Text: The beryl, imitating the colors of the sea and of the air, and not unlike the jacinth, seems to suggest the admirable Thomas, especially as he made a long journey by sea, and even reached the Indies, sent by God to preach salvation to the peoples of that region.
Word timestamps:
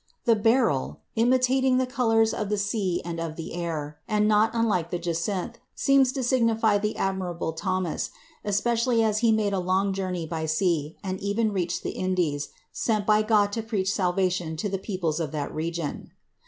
The 0.25 0.35
beryl, 0.35 1.01
imitating 1.15 1.77
the 1.77 1.85
colors 1.85 2.33
of 2.33 2.49
the 2.49 2.57
sea 2.57 3.03
and 3.05 3.19
of 3.19 3.35
the 3.35 3.53
air, 3.53 3.99
and 4.07 4.27
not 4.27 4.49
unlike 4.51 4.89
the 4.89 4.97
jacinth, 4.97 5.59
seems 5.75 6.11
to 6.13 6.23
suggest 6.23 6.81
the 6.81 6.97
admirable 6.97 7.53
Thomas, 7.53 8.09
especially 8.43 9.03
as 9.03 9.19
he 9.19 9.31
made 9.31 9.53
a 9.53 9.59
long 9.59 9.93
journey 9.93 10.25
by 10.25 10.47
sea, 10.47 10.97
and 11.03 11.19
even 11.19 11.53
reached 11.53 11.83
the 11.83 11.91
Indies, 11.91 12.49
sent 12.71 13.05
by 13.05 13.21
God 13.21 13.51
to 13.51 13.61
preach 13.61 13.93
salvation 13.93 14.57
to 14.57 14.67
the 14.69 14.79
peoples 14.79 15.19
of 15.19 15.31
that 15.33 15.53
region. 15.53 16.09